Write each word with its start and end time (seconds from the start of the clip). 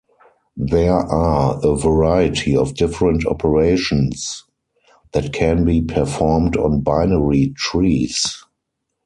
There 0.57 0.95
are 0.95 1.59
a 1.63 1.75
variety 1.75 2.57
of 2.57 2.73
different 2.73 3.23
operations 3.27 4.45
that 5.11 5.31
can 5.31 5.63
be 5.63 5.83
performed 5.83 6.57
on 6.57 6.81
binary 6.81 7.53
trees. 7.55 8.43